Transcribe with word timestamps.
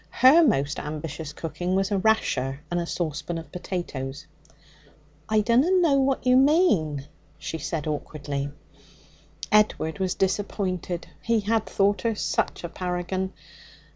Her 0.25 0.43
most 0.43 0.79
ambitious 0.79 1.31
cooking 1.31 1.75
was 1.75 1.91
a 1.91 1.99
rasher 1.99 2.59
and 2.71 2.79
a 2.79 2.87
saucepan 2.87 3.37
of 3.37 3.51
potatoes. 3.51 4.25
'I 5.29 5.41
dunna 5.41 5.69
know 5.79 5.93
what 5.99 6.25
you 6.25 6.37
mean,' 6.37 7.05
she 7.37 7.59
said 7.59 7.85
awkwardly. 7.85 8.49
Edward 9.51 9.99
was 9.99 10.15
disappointed. 10.15 11.05
He 11.21 11.41
had 11.41 11.67
thought 11.67 12.01
her 12.01 12.15
such 12.15 12.63
a 12.63 12.69
paragon. 12.69 13.33